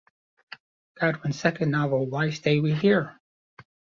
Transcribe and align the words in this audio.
Godwin's 0.99 1.39
second 1.39 1.69
novel 1.69 2.07
Why 2.07 2.31
Stay 2.31 2.59
We 2.59 2.73
Here? 2.73 3.19